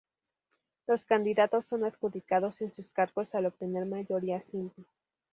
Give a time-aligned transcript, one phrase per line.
[0.87, 4.83] Los candidatos son adjudicados en sus cargos al obtener mayoría simple.